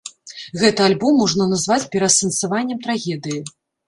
[0.61, 3.39] Гэты альбом можна назваць пераасэнсаваннем трагедыі.